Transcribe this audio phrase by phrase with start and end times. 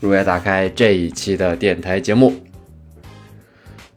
[0.00, 2.34] 如约打开这一期的电台节目。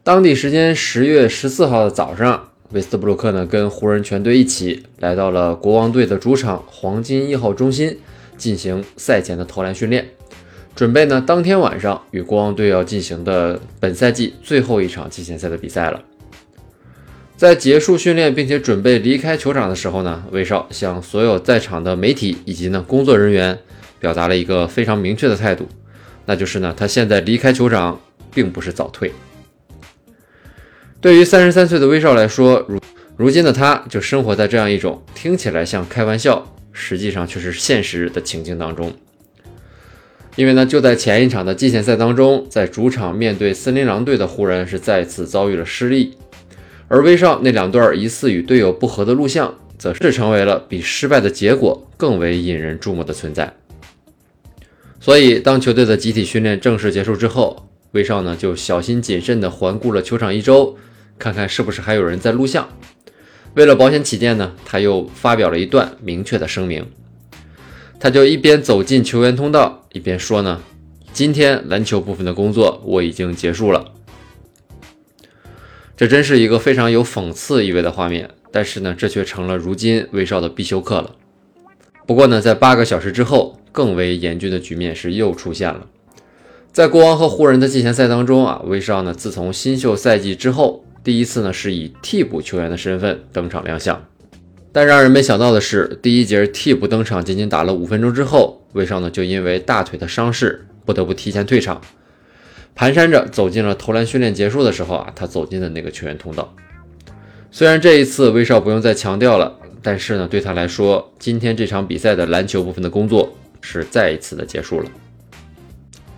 [0.02, 7.98] 当地时间十月十四号的早上，威斯布鲁克呢跟湖人全队一起来到了国王队的主场黄金一号中心
[8.36, 10.06] 进行赛前的投篮训练，
[10.76, 16.02] 准备呢当天晚上与国王队要进行的本赛季最后一场季前赛的比赛了。
[17.36, 23.58] 在结束训练并且准备离开球场的时候呢，威少向所有在场的媒体以及呢工作人员
[23.98, 25.66] 表达了一个非常明确的态度。
[26.26, 28.00] 那就是呢，他现在离开球场
[28.32, 29.12] 并不是早退。
[31.00, 32.80] 对于三十三岁的威少来说，如
[33.16, 38.92] 如今的他就生活在这样一种听起来像开玩笑，实际上却是现实的情境当中。
[40.36, 46.16] 因为呢，就在前一场的季前赛当中，在主场面对森林狼队的湖人是再次遭遇了失利，
[46.88, 53.54] 而威少那两段疑似与队友不和的录像，则是成为了比失败的结果更为引人注目的存在。
[55.04, 60.78] 所以，当球队的集体训练正式结束之后，威少呢就小心谨慎地环顾了球场一周，
[61.18, 62.70] 看看是不是还有人在录像。
[63.52, 66.86] 为了保险起见呢，他又发表了一段明确的声明。
[68.00, 70.62] 他就一边走进球员通道，一边说呢
[71.12, 73.92] ：“今天篮球部分的工作我已经结束了。”
[75.98, 81.14] 这真是一个非常有讽刺意味的画面，但是呢，这却成了如今威少的必修课了。
[82.06, 83.53] 不过呢，在八个小时之后。
[83.74, 85.88] 更为严峻的局面是又出现了，
[86.72, 94.00] 在国王和湖人的季前赛当中啊，威少呢自从新秀赛季之后，第一次呢是以替补球员的身份登场亮相。
[94.70, 101.80] 但让人没想到的是，第一节替补登场仅仅打了五分钟之后，威少呢就因为大腿的伤势不得不提前退场，
[102.76, 106.54] 蹒跚着走进了投篮训练结束的时候啊，他走进的那个球员通道。
[107.50, 113.36] 虽然这一次威少不用再强调了，但是呢对他来说，今天这场比赛的篮球部分的工作。
[113.64, 114.90] 是再一次的结束了。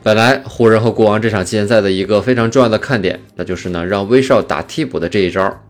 [0.02, 5.62] 本来湖人和国王这场季前赛的一个非常重要的看点，那就是呢让威少打替补的这一招。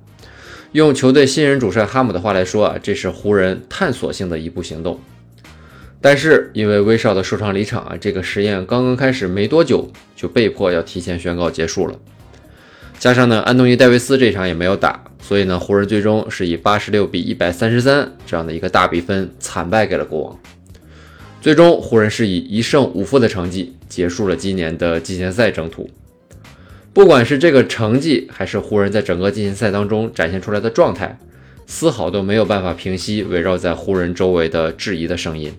[0.72, 4.98] 用球队新人主帅哈姆的话来说啊，这是湖人探索性的一步行动。
[6.00, 11.94] 但是因为威少的受伤离场啊，这个实验刚刚开始没多久，就被迫要提前宣告结束了。
[12.98, 20.38] 加上呢安东尼戴维斯这场也没有打，所以呢湖人最终是以八十六比一百三十三这样的一个大比分惨败给了国王。
[21.46, 25.88] 最终，湖人是以一胜五负的成绩结束了今年的季前赛征途。
[26.92, 31.16] 不管是这个成绩，还是湖人在整个季前赛当中展现出来的状态，
[31.64, 35.54] 丝毫都没有办法平息围绕在湖人周围的质疑的声音。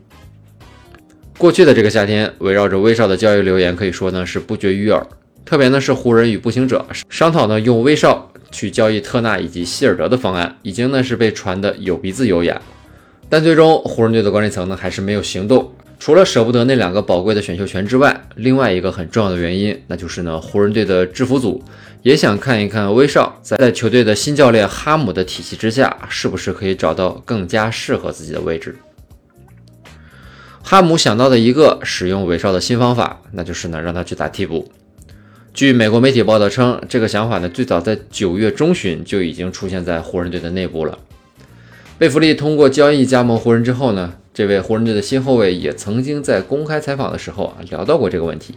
[1.38, 5.08] 过去的这个夏天，围绕着威少的交易流言可以说呢是不绝于耳。
[5.46, 12.59] 特别呢是湖人与步行者商讨呢用威少去交易特纳以及希尔德的方案，已经呢是被传的有鼻子有眼。
[13.30, 15.72] 但最终，湖人队的管理层呢还是没有行动。
[16.00, 21.62] 除了舍不得那两个宝贵的选秀权之外，另外一个很重要的原因，那就是呢，湖人队的制服组
[22.03, 28.78] 也想看一看威少在在球队的新教练哈姆的体系之下，是不是可以找到更加适合自己的位置。
[30.62, 34.69] 哈姆想到的一个使用威少的新方法，那就是呢，让他去打替补。
[35.53, 41.00] 据美国媒体报道称，这个想法呢，最早在九月中旬就已经出现在湖人队的内部了。
[41.97, 48.53] 贝弗利通过交易加盟湖人之后呢，这位湖人队的新后卫也曾经在公开采访的时候啊聊到过这个问题。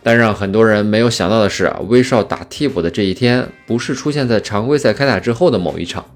[0.00, 6.06] 但让很多人没有想到的是啊，威少打替补的这一天不是出现在常规赛开打之后的某一场，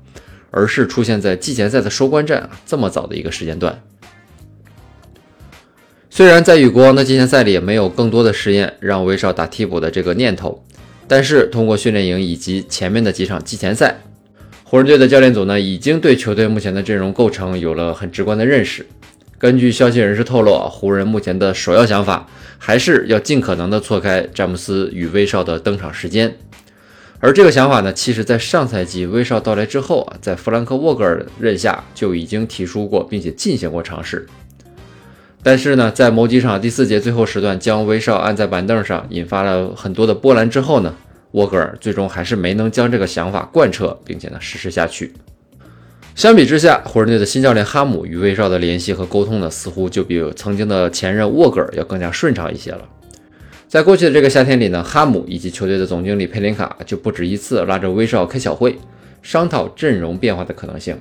[0.53, 3.83] 而是出现在季前赛的收官战啊这么早的一个时间段。
[6.09, 10.65] 虽然在与国王的季前赛里没有更多的试验让威少打替补的这个念头，
[11.09, 13.97] 但是通过训练营以及前面的几场季前赛。
[14.75, 18.85] 湖人队的教练组呢，已经对球队目前的阵容构成有了很直观的认识。
[19.39, 22.27] 根据消息人士透露，啊，湖人目前的首要想法
[22.59, 26.35] 还是要尽可能的错开詹姆斯与威少的登场时间。
[27.21, 34.27] 而这个想法呢，其实在上赛季威少到来之后啊，在弗兰克沃格尔任下就已经提出过，并且进行过尝试。
[35.45, 40.93] 但是呢，在某几场第四节最后时段将威少按在板凳上，引发了很多的波澜之后呢？
[41.35, 45.13] 沃格尔最终还是没能将这个想法贯彻，并且呢实施下去。
[46.15, 52.89] 相比之下，湖人队的新教练哈姆与威少的联系和沟通呢，似乎就比曾经的前任沃格尔要更加顺畅一些了。
[53.67, 58.79] 在过去的这个夏天里呢，哈姆以及球队的总经理佩林卡就不止一次拉着威少开小会，
[59.21, 60.97] 商讨阵容变化的可能性。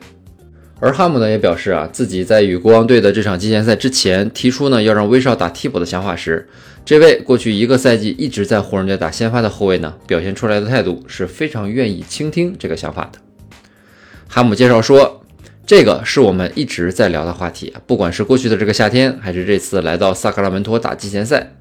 [0.79, 6.47] 而哈姆呢也表示啊，自己在与国王队的这场季前赛之前提出呢要让威少打替补的想法时，
[6.83, 13.19] 这位过去一个赛季一直在湖人队打先发的后卫呢，表现出来的态度是非常愿意倾听这个想法的。
[14.27, 15.23] 哈姆介绍说，
[15.65, 21.53] 这个是我们一直在聊的话题，不管是过去的这个夏天，还是这次来到萨克拉门托打季前赛，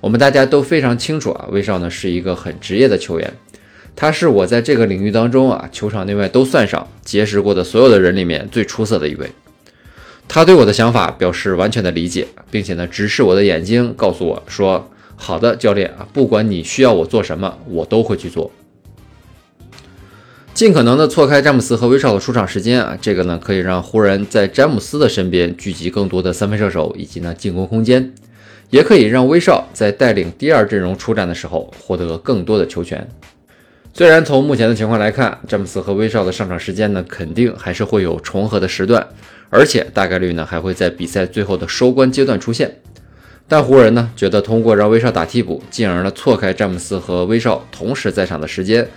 [0.00, 3.34] 我们大家都非常清楚啊，威少呢是一个很职业的球员，
[3.96, 9.30] 他是我在这个领域当中啊，球场内外都算上结识过的所有的人里面最出色的一位。
[10.26, 18.50] 他对我的想法表示完全的理解，并且呢，直视我的眼睛，告诉我说：“好的，教练啊，不管你需要我做什么，我都会去做。”
[20.54, 28.14] 尽可能的错开詹姆斯和威少的出场时间啊，这个呢可以让湖人在詹姆斯的身边聚集更多的三分射手以及呢进攻空间，
[28.70, 33.06] 也可以让威少在带领第二阵容出战的时候获得更多的球权。
[33.96, 39.06] 虽然从目前的情况来看，詹姆斯和威少的上场时间呢肯定还是会有重合的时段，
[39.50, 42.80] 而且大概率呢还会在比赛最后的收官阶段出现，
[43.46, 48.88] 但湖人呢觉得通过让威少打替补，进而呢错开詹姆斯和威少同时在场的时间。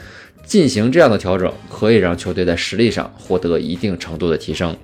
[0.44, 4.76] 进行这样的调整，可以让球队在实力上获得一定程度的提升。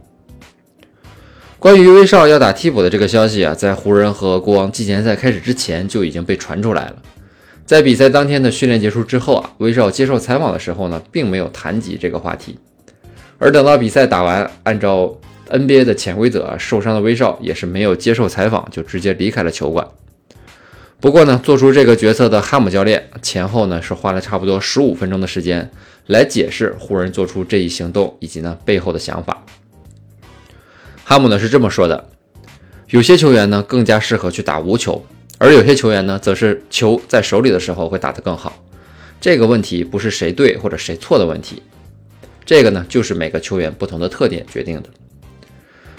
[1.58, 6.96] 关于威少要打替补的这个消息啊，在湖人和国王季前赛开始之前就已经被传出来了。
[7.66, 12.58] 在比赛当天的训练结束之后啊，威少接受采访的时候呢，并没有谈及这个话题。
[13.40, 15.18] 而等到比赛打完，按照
[15.50, 19.88] NBA 的潜规则，受伤的威少也是没有接受采访，就直接离开了球馆。
[21.00, 25.70] 不过呢，做出这个决策的哈姆教练前后呢是花了差不多十五分钟的时间
[26.08, 29.44] 来解释湖人做出这一行动以及呢背后的想法。
[31.04, 32.10] 哈姆呢是这么说的：
[32.90, 35.04] 有些球员呢更加适合去打无球，
[35.44, 38.64] 而有些球员呢则是球在手里的时候会打得更好。
[39.20, 41.62] 这个问题不是谁对或者谁错的问题，
[42.46, 44.90] 这个呢就是每个球员不同的特点决定的。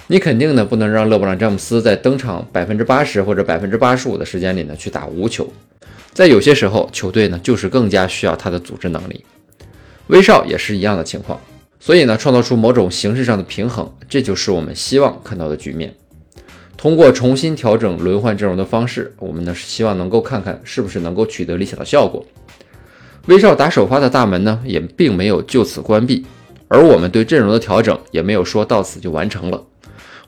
[0.07, 5.53] 你肯定呢不能让勒布朗詹姆斯在登场百分之八十或者百分之八十五的时间里呢去打无球，
[6.15, 9.23] 在有些时候球队呢就是更加需要他的组织能力。
[10.07, 11.39] 威少也是一样的情况，
[11.79, 15.95] 所以呢创造出某种形式上的平衡，这就是我们希望看到的局面。
[16.85, 22.23] 通过重新调整轮换阵容的方式，我们呢是希望能够看看是不是能够取得理想的效果。
[23.25, 26.27] 威少打首发的大门呢也并没有就此关闭，
[26.69, 29.65] 而我们对阵容的调整也没有说到此就完成了。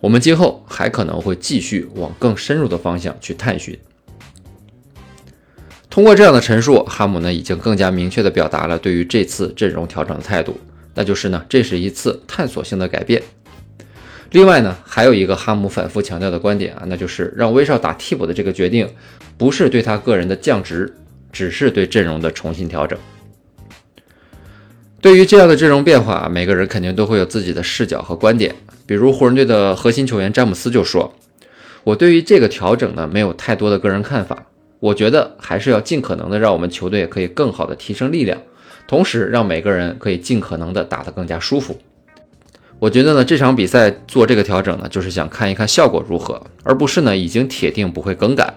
[0.01, 3.79] 我们今后还可能会继续往更深入的方向去探寻。
[5.91, 10.59] 通过这样的陈述，哈姆呢已经更加明确地表达了对于这次阵容调整的态度，
[10.95, 13.23] 那就是呢这是一次探索性的改变。
[14.31, 18.89] 另外呢还有一个哈姆反复强调的观点啊，那就是让威少打替补的这个决定
[19.37, 20.93] 不是对他个人的降职，
[21.33, 22.99] 只是对阵容的重新调整。
[25.01, 28.55] 对于这样的阵容变化，每个人肯定都会有自己的视角和观点。
[28.87, 31.15] 比如湖人队的核心球员詹姆斯就说
[31.85, 34.47] ：“我对于这个调整呢，没有太多的个人看法。
[34.81, 38.41] 我觉得还是要尽可能的让我们球队可以更好的提升力量，
[38.89, 41.79] 同时让每个人可以尽可能的打得更加舒服。
[42.79, 48.57] 我觉得呢，这场比赛做这个调整呢，就是想看一看效果如何，而不是呢已经铁定不会更改了。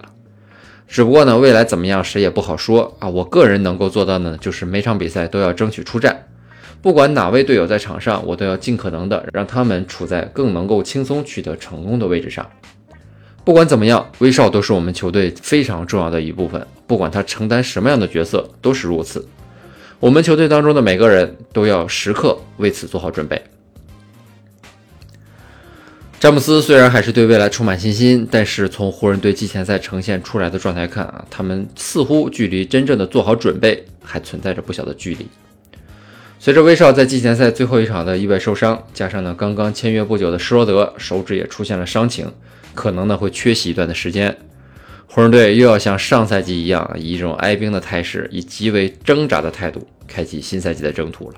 [0.87, 3.07] 只不过呢，未来怎么样谁也不好说啊。
[3.07, 6.25] 我个人能够做到呢，就是每场比赛都要争取出战。”
[6.81, 12.49] 不管哪位队友在场上，我都要尽可能的让他们处在更能够轻松取得成功的位置上。
[13.43, 19.27] 不管怎么样，威少都是我们球队非常重要的一部分，不管他承担什么样的角色都是如此。
[19.99, 23.41] 我们球队当中的每个人都要时刻为此做好准备。
[26.19, 35.25] 詹姆斯虽然还是对未来充满信心，但是从湖人队季前赛呈现出来的状态看啊，他们似乎距离真正的做好准备还存在着不小的距离。
[36.37, 42.29] 随着威少在季前赛最后一场的意外受伤，加上呢刚刚签约不久的施罗德手指也出现了伤情，
[42.73, 44.35] 可能呢会缺席一段的时间。
[45.07, 51.35] 湖人队又要像上赛季一样，以一种哀兵的态势，以极为挣扎的态度，开启新赛季的征途了。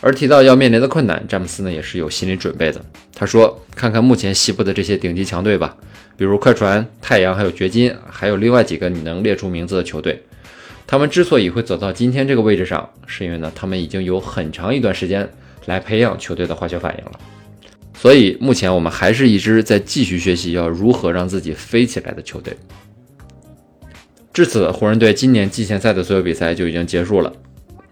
[0.00, 2.80] 而提到要面临的困难，詹姆斯呢也是有心理准备的。
[3.14, 5.76] 他说：“看看目前西部的这些顶级强队吧，
[6.16, 10.22] 比如快船、太阳，还有掘金，还有另外几个你能列出名字的球队。”
[10.86, 15.28] 他们之所以会走到今天这个位置上，是因为呢，他们已经有很长一段时间
[15.66, 17.12] 来培养球队的化学反应了。
[17.94, 22.56] 所以目前我们还是一支在继续学习要如何让自己飞起来的球队。
[24.32, 27.30] 至此，湖人队今年季前赛的所有比赛就已经结束了。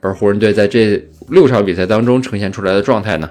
[0.00, 3.30] 而湖人队在这六场比赛当中呈现出来的状态呢，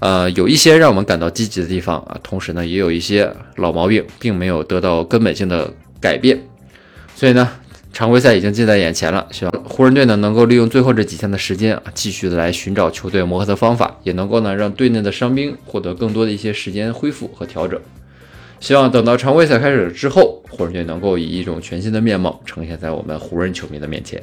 [0.00, 6.38] 呃，有一些让我们感到积极的地方啊，同时呢，也有一些老毛病，并没有得到根本性的改变。
[7.16, 7.48] 所以呢，
[7.92, 17.80] 常规赛已经近在眼前了，希望湖人队呢能够利用最后这几天的时间啊，继续的来寻找球队磨合的方法，也能够呢让队内的伤兵获得更多的一些时间恢复和调整。
[18.60, 24.22] 希望等到常规赛开始之后，湖人队能够以一种全新的面貌呈现在我们湖人球迷的面前。